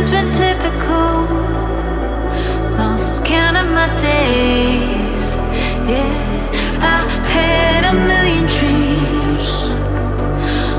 [0.00, 1.26] morning's been typical.
[2.78, 5.36] Lost count of my days.
[5.86, 6.40] Yeah,
[6.80, 9.68] I had a million dreams.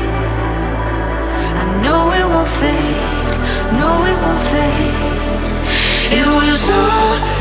[1.60, 3.32] I know it won't fade.
[3.78, 4.98] No, it won't fade.
[6.18, 7.33] It was all.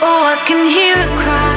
[0.00, 1.47] Oh, I can hear it cry.